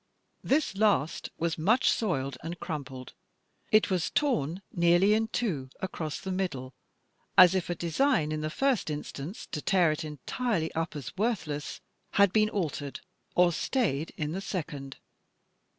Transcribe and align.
This 0.43 0.75
last 0.75 1.29
was 1.37 1.59
much 1.59 1.87
soiled 1.87 2.35
and 2.43 2.59
crumpled. 2.59 3.13
It 3.71 3.91
was 3.91 4.09
torn 4.09 4.63
nearly 4.71 5.13
in 5.13 5.27
two, 5.27 5.69
across 5.79 6.19
the 6.19 6.31
middle— 6.31 6.73
as 7.37 7.53
if 7.53 7.69
a 7.69 7.75
design, 7.75 8.31
in 8.31 8.41
the 8.41 8.49
first 8.49 8.89
instance, 8.89 9.45
to 9.51 9.61
tear 9.61 9.91
it 9.91 10.03
entirely 10.03 10.73
up 10.73 10.95
as 10.95 11.15
worthless, 11.17 11.81
had 12.13 12.33
been 12.33 12.49
altered, 12.49 13.01
or 13.35 13.51
stayed 13.51 14.11
in 14.17 14.31
the 14.31 14.41
second. 14.41 14.97